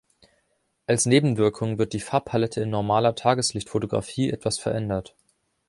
[0.87, 5.15] Als Nebenwirkung wird die Farbpalette in normaler Tageslichtphotographie etwas verändert.